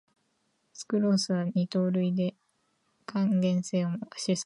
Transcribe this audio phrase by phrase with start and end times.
[0.73, 2.33] スクロースは二糖類で
[3.05, 4.37] 還元性を示さない